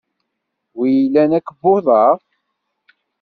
W 0.77 0.79
ilan 0.95 1.31
akebbuḍ-a? 1.37 2.03